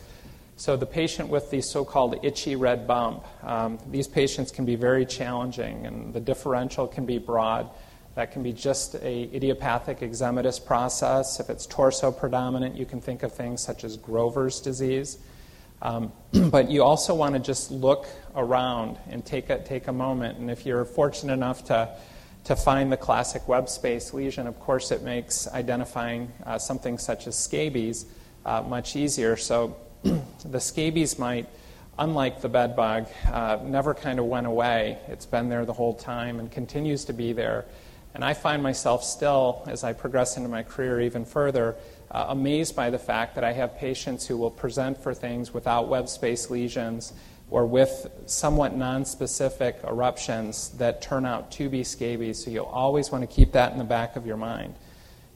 [0.56, 4.74] So, the patient with the so called itchy red bump, um, these patients can be
[4.74, 7.68] very challenging, and the differential can be broad.
[8.14, 11.38] That can be just a idiopathic eczematous process.
[11.38, 15.18] If it's torso predominant, you can think of things such as Grover's disease.
[15.82, 16.12] Um,
[16.50, 20.38] but you also want to just look around and take a, take a moment.
[20.38, 21.96] And if you're fortunate enough to,
[22.44, 24.46] to find the classic web space lesion.
[24.46, 28.06] Of course, it makes identifying uh, something such as scabies
[28.46, 29.36] uh, much easier.
[29.36, 29.76] So
[30.44, 31.46] the scabies mite,
[31.98, 34.98] unlike the bedbug, uh, never kind of went away.
[35.08, 37.66] It's been there the whole time and continues to be there.
[38.14, 41.76] And I find myself still, as I progress into my career even further,
[42.10, 45.88] uh, amazed by the fact that I have patients who will present for things without
[45.88, 47.12] web space lesions
[47.50, 52.44] or with somewhat nonspecific eruptions that turn out to be scabies.
[52.44, 54.74] So you'll always want to keep that in the back of your mind.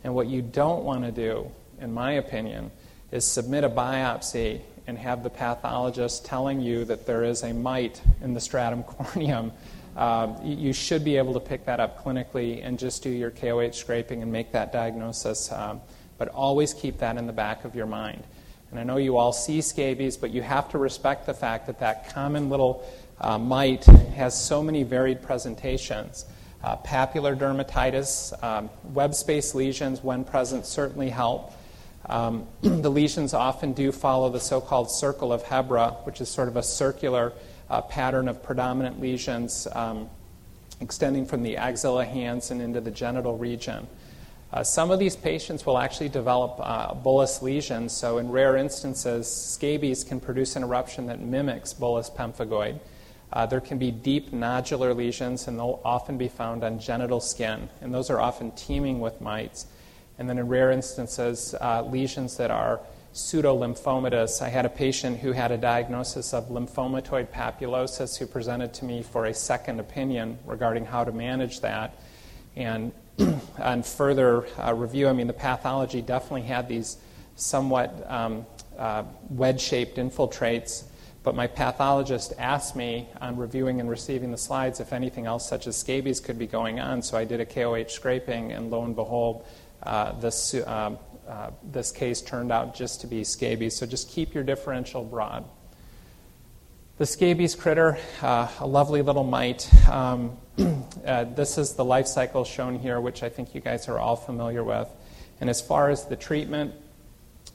[0.05, 2.71] And what you don't want to do, in my opinion,
[3.11, 8.03] is submit a biopsy and have the pathologist telling you that there is a mite
[8.21, 9.53] in the stratum corneum.
[9.97, 13.73] Uh, you should be able to pick that up clinically and just do your KOH
[13.73, 15.53] scraping and make that diagnosis.
[15.53, 15.79] Uh,
[16.19, 18.23] but always keep that in the back of your mind.
[18.71, 21.81] And I know you all see scabies, but you have to respect the fact that
[21.81, 22.89] that common little
[23.21, 26.25] uh, mite has so many varied presentations.
[26.65, 31.53] Uh, papular dermatitis, um, web space lesions, when present, certainly help.
[32.07, 36.49] Um, the lesions often do follow the so called circle of Hebra, which is sort
[36.49, 37.33] of a circular
[37.69, 40.09] uh, pattern of predominant lesions um,
[40.81, 43.87] extending from the axilla hands and into the genital region.
[44.53, 49.27] Uh, some of these patients will actually develop uh, bullous lesions, so in rare instances,
[49.27, 52.79] scabies can produce an eruption that mimics bullous pemphigoid.
[53.33, 57.67] Uh, there can be deep nodular lesions, and they'll often be found on genital skin,
[57.81, 59.67] and those are often teeming with mites.
[60.19, 62.81] And then in rare instances, uh, lesions that are
[63.15, 64.43] pseudolymphomatous.
[64.43, 69.03] I had a patient who had a diagnosis of lymphomatoid papulosis who presented to me
[69.03, 71.95] for a second opinion regarding how to manage that.
[72.57, 72.93] And
[73.59, 76.97] on further uh, review, I mean, the pathology definitely had these
[77.37, 78.47] somewhat um,
[78.79, 80.85] uh, wedge shaped infiltrates,
[81.23, 85.67] but my pathologist asked me on reviewing and receiving the slides if anything else, such
[85.67, 87.03] as scabies, could be going on.
[87.03, 89.47] So I did a KOH scraping, and lo and behold,
[89.83, 90.97] uh, this, uh,
[91.29, 93.77] uh, this case turned out just to be scabies.
[93.77, 95.45] So just keep your differential broad.
[97.03, 99.69] The scabies critter, uh, a lovely little mite.
[99.91, 100.37] Um,
[101.05, 104.15] uh, this is the life cycle shown here, which I think you guys are all
[104.15, 104.87] familiar with.
[105.41, 106.73] And as far as the treatment,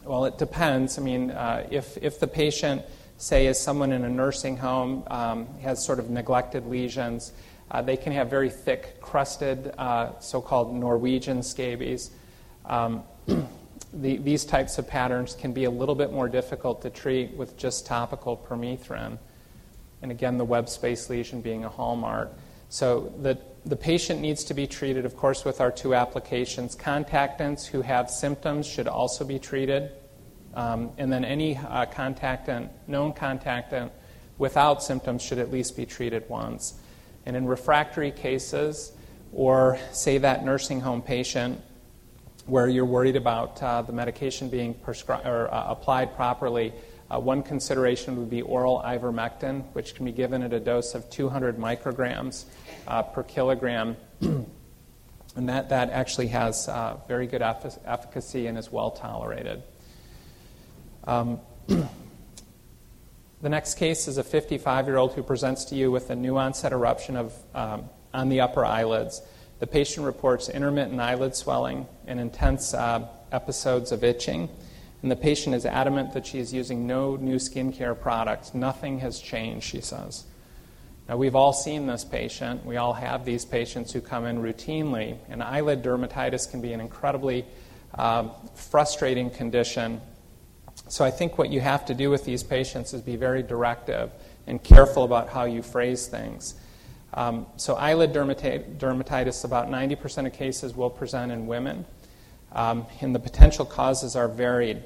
[0.04, 1.00] well, it depends.
[1.00, 2.82] I mean, uh, if, if the patient,
[3.20, 7.32] say, is someone in a nursing home, um, has sort of neglected lesions,
[7.72, 12.12] uh, they can have very thick, crusted, uh, so called Norwegian scabies.
[12.66, 13.02] Um,
[13.94, 17.56] the, these types of patterns can be a little bit more difficult to treat with
[17.56, 19.18] just topical permethrin
[20.02, 22.32] and again, the web space lesion being a hallmark.
[22.70, 26.76] So the, the patient needs to be treated, of course, with our two applications.
[26.76, 29.92] Contactants who have symptoms should also be treated.
[30.54, 33.92] Um, and then any uh, contactant, known contactant
[34.38, 36.76] without symptoms should at least be treated once.
[37.26, 38.92] And in refractory cases,
[39.34, 41.62] or say that nursing home patient
[42.46, 46.74] where you're worried about uh, the medication being prescri- or, uh, applied properly,
[47.10, 51.10] uh, one consideration would be oral ivermectin, which can be given at a dose of
[51.10, 52.46] 200 micrograms
[52.88, 53.96] uh, per kilogram.
[54.22, 59.64] and that, that actually has uh, very good eff- efficacy and is well tolerated.
[61.06, 66.16] Um, the next case is a 55 year old who presents to you with a
[66.16, 69.22] new onset eruption of, um, on the upper eyelids.
[69.60, 74.50] The patient reports intermittent eyelid swelling and intense uh, episodes of itching.
[75.02, 78.54] And the patient is adamant that she is using no new skincare products.
[78.54, 80.26] Nothing has changed, she says.
[81.08, 82.66] Now, we've all seen this patient.
[82.66, 85.18] We all have these patients who come in routinely.
[85.30, 87.46] And eyelid dermatitis can be an incredibly
[87.98, 90.02] um, frustrating condition.
[90.90, 94.12] So, I think what you have to do with these patients is be very directive
[94.48, 96.56] and careful about how you phrase things.
[97.14, 101.86] Um, so, eyelid dermatitis, about 90% of cases will present in women
[102.54, 104.84] um, and the potential causes are varied.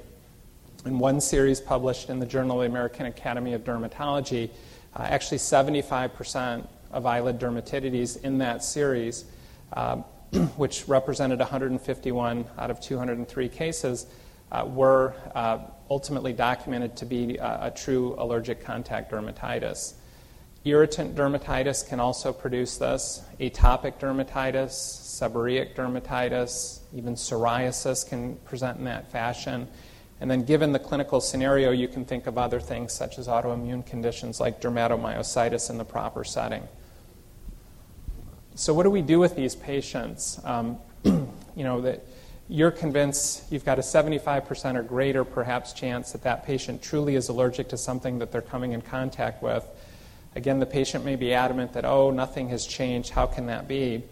[0.86, 4.50] In one series published in the Journal of the American Academy of Dermatology,
[4.96, 9.26] uh, actually 75% of eyelid dermatitis in that series,
[9.74, 9.96] uh,
[10.58, 14.08] which represented 151 out of 203 cases,
[14.52, 15.60] uh, were uh,
[15.90, 19.94] ultimately documented to be uh, a true allergic contact dermatitis.
[20.64, 23.24] Irritant dermatitis can also produce this.
[23.40, 29.68] Atopic dermatitis, seborrheic dermatitis, even psoriasis can present in that fashion.
[30.20, 33.84] And then, given the clinical scenario, you can think of other things such as autoimmune
[33.84, 36.68] conditions like dermatomyositis in the proper setting.
[38.54, 40.40] So, what do we do with these patients?
[40.44, 42.06] Um, you know, that
[42.50, 47.30] you're convinced you've got a 75% or greater, perhaps, chance that that patient truly is
[47.30, 49.66] allergic to something that they're coming in contact with.
[50.36, 53.10] Again, the patient may be adamant that, oh, nothing has changed.
[53.10, 54.04] How can that be?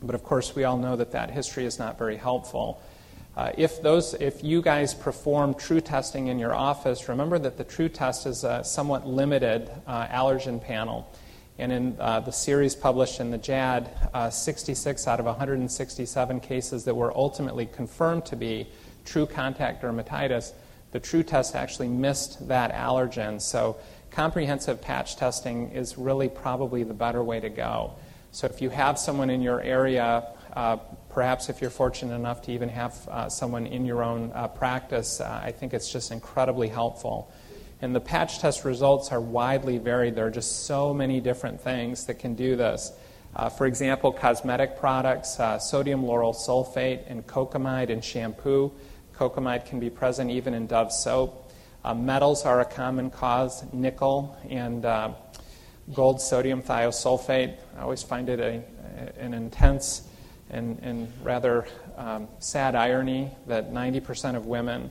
[0.00, 2.80] But of course, we all know that that history is not very helpful.
[3.36, 7.64] Uh, if, those, if you guys perform true testing in your office, remember that the
[7.64, 11.10] true test is a somewhat limited uh, allergen panel.
[11.58, 16.84] And in uh, the series published in the JAAD, uh, 66 out of 167 cases
[16.84, 18.68] that were ultimately confirmed to be
[19.04, 20.52] true contact dermatitis,
[20.92, 23.40] the true test actually missed that allergen.
[23.40, 23.76] So
[24.12, 27.94] comprehensive patch testing is really probably the better way to go.
[28.30, 30.76] So if you have someone in your area uh,
[31.08, 35.20] perhaps if you're fortunate enough to even have uh, someone in your own uh, practice,
[35.20, 37.32] uh, I think it's just incredibly helpful.
[37.80, 40.14] And the patch test results are widely varied.
[40.14, 42.92] There are just so many different things that can do this.
[43.34, 48.70] Uh, for example, cosmetic products, uh, sodium lauryl sulfate and cocamide in shampoo.
[49.14, 51.41] Cocamide can be present even in Dove soap.
[51.96, 54.84] Metals are a common cause, nickel and
[55.94, 57.56] gold sodium thiosulfate.
[57.76, 58.62] I always find it a,
[59.18, 60.08] an intense
[60.50, 61.66] and, and rather
[61.96, 64.90] um, sad irony that 90% of women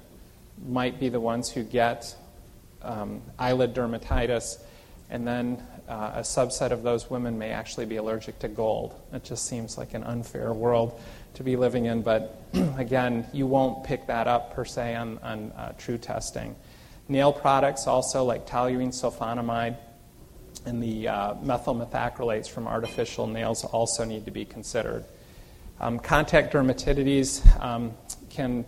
[0.68, 2.16] might be the ones who get
[2.82, 4.62] um, eyelid dermatitis,
[5.10, 9.00] and then uh, a subset of those women may actually be allergic to gold.
[9.14, 11.00] It just seems like an unfair world
[11.36, 12.42] to be living in, but
[12.78, 16.56] again, you won't pick that up per se on, on uh, true testing.
[17.12, 19.76] Nail products also, like toluene sulfonamide
[20.66, 25.04] and the uh, methyl methacrylates from artificial nails, also need to be considered.
[25.82, 27.92] Um, contact dermatitis um,
[28.30, 28.64] can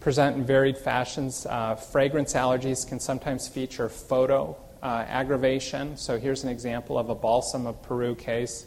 [0.00, 1.46] present in varied fashions.
[1.46, 5.96] Uh, fragrance allergies can sometimes feature photo uh, aggravation.
[5.96, 8.66] So here's an example of a balsam of Peru case.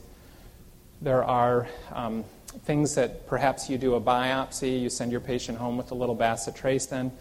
[0.99, 2.24] There are um,
[2.65, 6.15] things that perhaps you do a biopsy, you send your patient home with a little
[6.15, 7.11] bacitracin.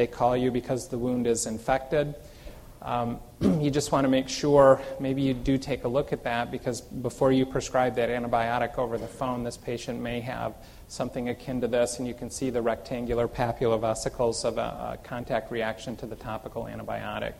[0.00, 2.14] They call you because the wound is infected.
[2.80, 3.20] Um,
[3.60, 6.80] you just want to make sure maybe you do take a look at that because
[6.80, 10.54] before you prescribe that antibiotic over the phone, this patient may have
[10.88, 15.52] something akin to this, and you can see the rectangular papulovesicles of a, a contact
[15.52, 17.34] reaction to the topical antibiotic.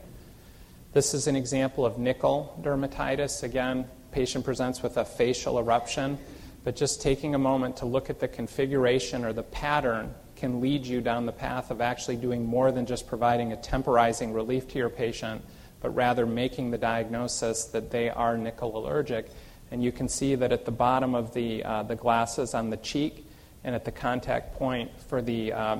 [0.92, 3.42] This is an example of nickel dermatitis.
[3.42, 6.18] Again, patient presents with a facial eruption,
[6.62, 10.86] but just taking a moment to look at the configuration or the pattern can lead
[10.86, 14.78] you down the path of actually doing more than just providing a temporizing relief to
[14.78, 15.44] your patient,
[15.82, 19.28] but rather making the diagnosis that they are nickel allergic.
[19.70, 22.78] And you can see that at the bottom of the, uh, the glasses on the
[22.78, 23.26] cheek
[23.62, 25.76] and at the contact point for the, uh,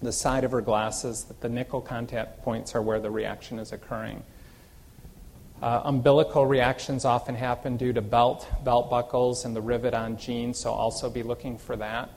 [0.00, 3.72] the side of her glasses, that the nickel contact points are where the reaction is
[3.72, 4.22] occurring.
[5.60, 10.56] Uh, umbilical reactions often happen due to belt, belt buckles, and the rivet on jeans,
[10.56, 12.10] so also be looking for that.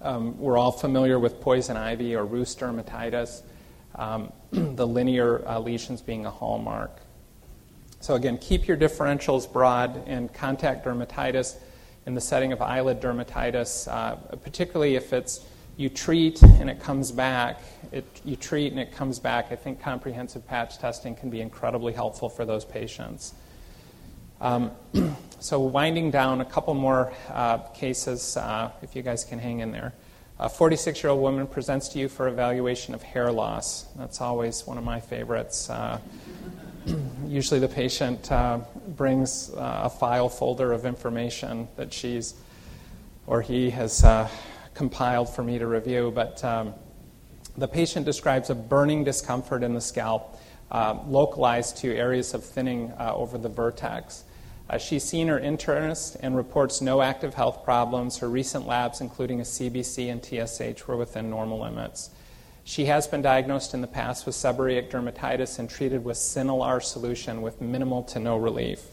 [0.00, 3.42] Um, we're all familiar with poison ivy or rhus dermatitis,
[3.94, 6.90] um, the linear uh, lesions being a hallmark.
[8.00, 11.56] So, again, keep your differentials broad and contact dermatitis
[12.04, 17.12] in the setting of eyelid dermatitis, uh, particularly if it's you treat and it comes
[17.12, 17.60] back.
[17.92, 19.52] It, you treat and it comes back.
[19.52, 23.34] I think comprehensive patch testing can be incredibly helpful for those patients.
[24.42, 24.72] Um,
[25.38, 29.70] so, winding down, a couple more uh, cases, uh, if you guys can hang in
[29.70, 29.94] there.
[30.40, 33.84] A 46 year old woman presents to you for evaluation of hair loss.
[33.96, 35.70] That's always one of my favorites.
[35.70, 36.00] Uh,
[37.24, 38.58] usually, the patient uh,
[38.96, 42.34] brings uh, a file folder of information that she's
[43.28, 44.28] or he has uh,
[44.74, 46.74] compiled for me to review, but um,
[47.56, 50.36] the patient describes a burning discomfort in the scalp.
[51.06, 54.24] Localized to areas of thinning over the vertex.
[54.70, 58.18] Uh, she's seen her internist and reports no active health problems.
[58.18, 62.10] Her recent labs, including a CBC and TSH, were within normal limits.
[62.64, 67.42] She has been diagnosed in the past with seborrheic dermatitis and treated with Synalar solution
[67.42, 68.86] with minimal to no relief.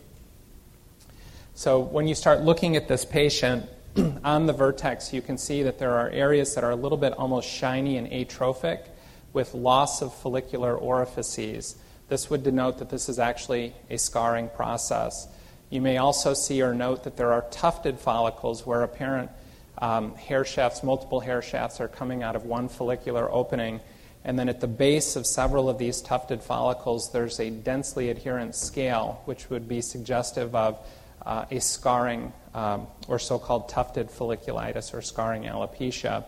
[1.54, 3.70] So, when you start looking at this patient
[4.24, 7.14] on the vertex, you can see that there are areas that are a little bit
[7.14, 8.86] almost shiny and atrophic
[9.34, 11.76] with loss of follicular orifices.
[12.08, 15.28] This would denote that this is actually a scarring process.
[15.70, 19.30] You may also see or note that there are tufted follicles where apparent
[19.78, 23.80] um, hair shafts, multiple hair shafts, are coming out of one follicular opening.
[24.26, 28.56] And then at the base of several of these tufted follicles, there's a densely adherent
[28.56, 30.80] scale, which would be suggestive of
[31.24, 36.26] uh, a scarring um, or so called tufted folliculitis or scarring alopecia.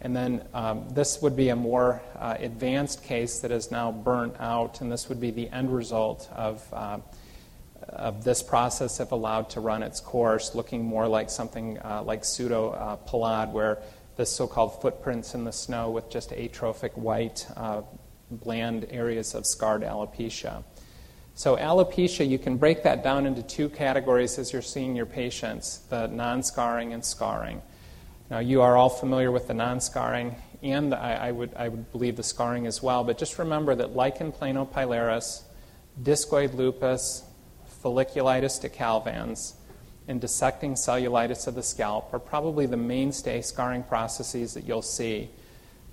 [0.00, 4.34] And then um, this would be a more uh, advanced case that is now burnt
[4.40, 6.66] out, and this would be the end result of.
[6.72, 6.98] Uh,
[7.88, 12.24] of this process, if allowed to run its course, looking more like something uh, like
[12.24, 13.78] pseudo uh, pelade, where
[14.16, 17.82] the so called footprints in the snow with just atrophic white, uh,
[18.30, 20.62] bland areas of scarred alopecia.
[21.36, 25.78] So, alopecia, you can break that down into two categories as you're seeing your patients
[25.90, 27.60] the non scarring and scarring.
[28.30, 31.90] Now, you are all familiar with the non scarring, and I, I, would, I would
[31.90, 35.42] believe the scarring as well, but just remember that lichen planopilaris,
[36.00, 37.24] discoid lupus,
[37.84, 39.54] folliculitis decalvans,
[40.08, 45.30] and dissecting cellulitis of the scalp are probably the mainstay scarring processes that you'll see.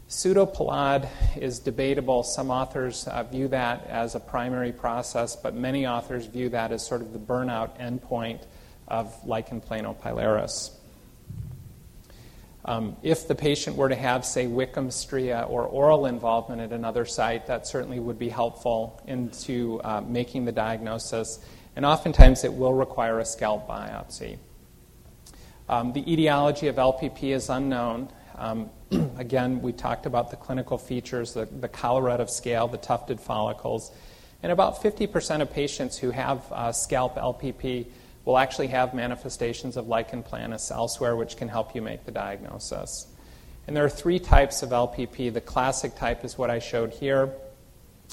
[0.08, 2.24] Pseudopelade is debatable.
[2.24, 6.86] Some authors uh, view that as a primary process, but many authors view that as
[6.86, 8.46] sort of the burnout endpoint
[8.88, 10.72] of lichen planopilaris.
[12.64, 17.06] Um, if the patient were to have, say, Wickham stria or oral involvement at another
[17.06, 21.40] site, that certainly would be helpful into uh, making the diagnosis
[21.76, 24.38] and oftentimes it will require a scalp biopsy.
[25.70, 28.10] Um, the etiology of LPP is unknown.
[28.38, 28.70] Um,
[29.18, 33.92] again, we talked about the clinical features, the, the Collarette scale, the tufted follicles.
[34.44, 37.88] And about 50% of patients who have uh, scalp LPP
[38.26, 43.08] will actually have manifestations of lichen planus elsewhere, which can help you make the diagnosis.
[43.68, 45.34] And there are three types of LPP.
[45.34, 47.34] The classic type is what I showed here.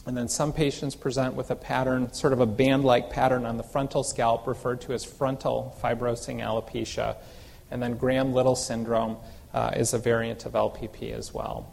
[0.07, 3.57] And then some patients present with a pattern, sort of a band like pattern on
[3.57, 7.17] the frontal scalp, referred to as frontal fibrosing alopecia.
[7.71, 9.17] And then Graham Little syndrome
[9.53, 11.73] uh, is a variant of LPP as well.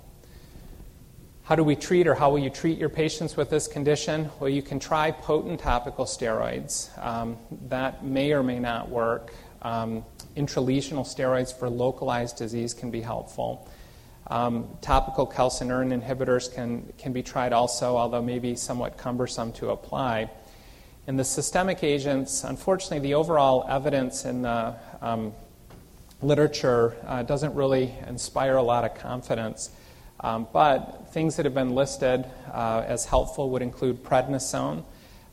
[1.46, 4.32] How do we treat, or how will you treat your patients with this condition?
[4.40, 6.90] Well, you can try potent topical steroids.
[6.98, 7.38] Um,
[7.70, 9.32] that may or may not work.
[9.62, 10.04] Um,
[10.36, 13.70] intralesional steroids for localized disease can be helpful.
[14.26, 20.32] Um, topical calcineurin inhibitors can, can be tried also, although maybe somewhat cumbersome to apply.
[21.06, 25.32] In the systemic agents, unfortunately, the overall evidence in the um,
[26.24, 29.70] literature uh, doesn't really inspire a lot of confidence.
[30.20, 34.84] Um, but things that have been listed uh, as helpful would include prednisone,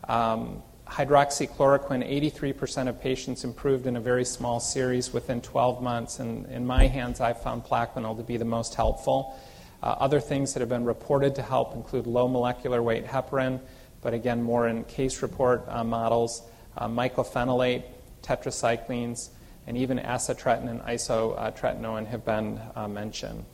[0.09, 6.19] um, hydroxychloroquine, 83% of patients improved in a very small series within 12 months.
[6.19, 9.39] And in my hands, I've found Plaquenil to be the most helpful.
[9.83, 13.61] Uh, other things that have been reported to help include low molecular weight heparin,
[14.03, 16.43] but again, more in case report uh, models,
[16.77, 17.85] uh, mycophenolate,
[18.23, 19.31] tetracyclines,
[19.67, 23.45] and even acitretin and isotretinoin have been uh, mentioned.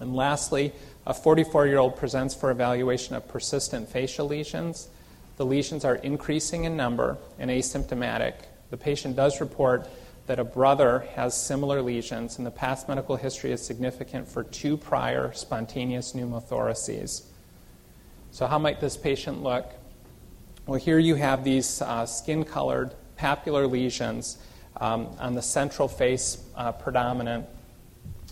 [0.00, 0.72] And lastly,
[1.06, 4.88] a 44 year old presents for evaluation of persistent facial lesions.
[5.36, 8.34] The lesions are increasing in number and asymptomatic.
[8.70, 9.88] The patient does report
[10.26, 14.76] that a brother has similar lesions, and the past medical history is significant for two
[14.76, 17.24] prior spontaneous pneumothoraces.
[18.30, 19.72] So, how might this patient look?
[20.66, 24.38] Well, here you have these uh, skin colored papular lesions
[24.76, 27.46] um, on the central face uh, predominant.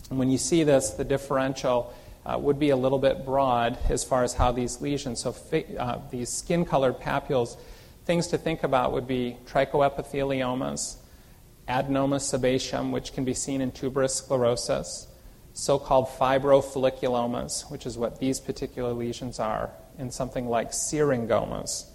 [0.09, 1.93] And when you see this, the differential
[2.25, 5.35] uh, would be a little bit broad as far as how these lesions, so
[5.77, 7.57] uh, these skin colored papules,
[8.05, 10.97] things to think about would be trichoepitheliomas,
[11.67, 15.07] adenoma sebaceum, which can be seen in tuberous sclerosis,
[15.53, 21.85] so called fibrofolliculomas, which is what these particular lesions are, and something like syringomas.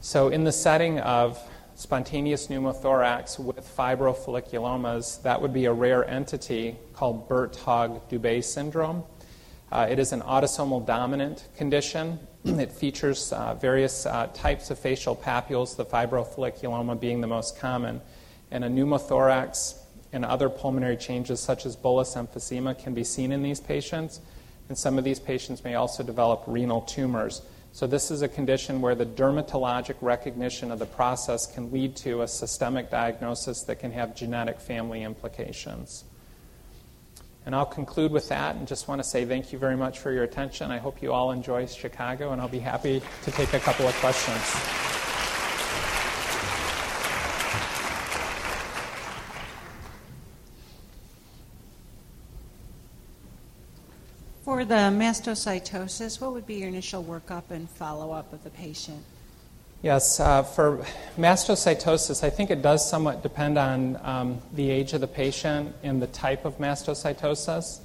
[0.00, 1.40] So, in the setting of
[1.78, 9.04] spontaneous pneumothorax with fibrofolliculomas, that would be a rare entity called Birt-Hogg-Dubé syndrome.
[9.70, 12.18] Uh, it is an autosomal dominant condition.
[12.44, 18.00] it features uh, various uh, types of facial papules, the fibrofolliculoma being the most common.
[18.50, 19.78] And a pneumothorax
[20.12, 24.20] and other pulmonary changes, such as bullous emphysema, can be seen in these patients.
[24.68, 27.40] And some of these patients may also develop renal tumors.
[27.78, 32.22] So, this is a condition where the dermatologic recognition of the process can lead to
[32.22, 36.02] a systemic diagnosis that can have genetic family implications.
[37.46, 40.10] And I'll conclude with that and just want to say thank you very much for
[40.10, 40.72] your attention.
[40.72, 43.94] I hope you all enjoy Chicago, and I'll be happy to take a couple of
[44.00, 44.97] questions.
[54.58, 59.04] For the mastocytosis, what would be your initial workup and follow up of the patient?
[59.82, 60.84] Yes, uh, for
[61.16, 66.02] mastocytosis, I think it does somewhat depend on um, the age of the patient and
[66.02, 67.78] the type of mastocytosis.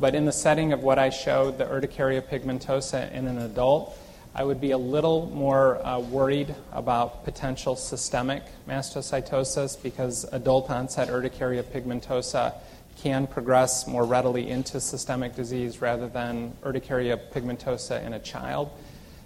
[0.00, 3.94] But in the setting of what I showed, the urticaria pigmentosa in an adult,
[4.34, 11.10] I would be a little more uh, worried about potential systemic mastocytosis because adult onset
[11.10, 12.54] urticaria pigmentosa
[13.04, 18.70] can progress more readily into systemic disease rather than urticaria pigmentosa in a child.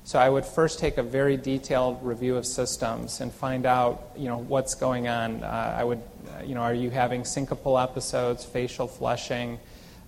[0.02, 4.26] So I would first take a very detailed review of systems and find out, you
[4.26, 5.44] know, what's going on.
[5.44, 9.60] Uh, I would, uh, you know, are you having syncopal episodes, facial flushing?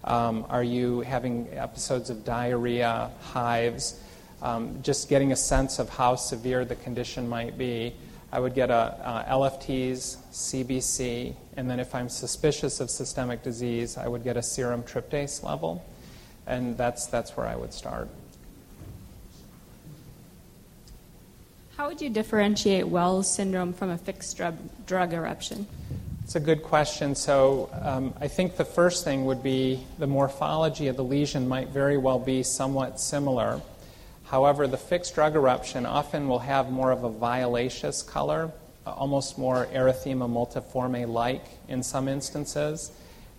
[0.03, 4.01] Um, are you having episodes of diarrhea, hives?
[4.43, 7.95] um, just getting a sense of how severe the condition might be,
[8.33, 13.97] I would get a, a LFTs, CBC, and then if I'm suspicious of systemic disease,
[13.97, 15.85] I would get a serum tryptase level,
[16.47, 18.09] and that's that's where I would start.
[21.77, 24.57] How would you differentiate Wells syndrome from a fixed drug,
[24.87, 25.67] drug eruption?
[26.23, 27.15] It's a good question.
[27.15, 31.71] So, um, I think the first thing would be the morphology of the lesion might
[31.71, 33.61] very well be somewhat similar.
[34.31, 38.53] However, the fixed drug eruption often will have more of a violaceous color,
[38.87, 42.93] almost more erythema multiforme like in some instances.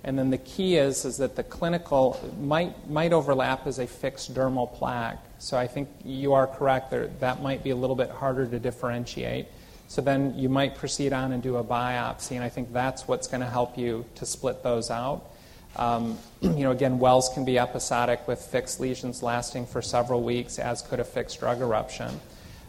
[0.03, 4.33] And then the key is, is that the clinical might, might overlap as a fixed
[4.33, 5.23] dermal plaque.
[5.39, 7.07] So I think you are correct there.
[7.21, 9.47] That might be a little bit harder to differentiate.
[9.87, 13.27] So then you might proceed on and do a biopsy, and I think that's what's
[13.27, 15.30] going to help you to split those out.
[15.75, 20.59] Um, you know, again, wells can be episodic with fixed lesions lasting for several weeks,
[20.59, 22.19] as could a fixed drug eruption.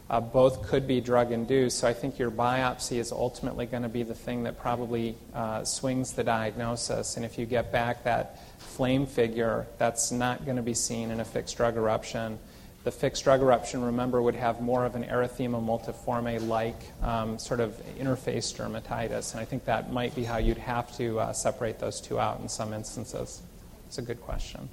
[0.09, 3.89] Uh, both could be drug induced, so I think your biopsy is ultimately going to
[3.89, 7.15] be the thing that probably uh, swings the diagnosis.
[7.15, 11.19] And if you get back that flame figure, that's not going to be seen in
[11.19, 12.37] a fixed drug eruption.
[12.83, 17.61] The fixed drug eruption, remember, would have more of an erythema multiforme like um, sort
[17.61, 21.79] of interface dermatitis, and I think that might be how you'd have to uh, separate
[21.79, 23.41] those two out in some instances.
[23.87, 24.67] It's a good question.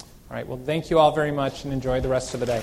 [0.00, 2.62] All right, well, thank you all very much and enjoy the rest of the day.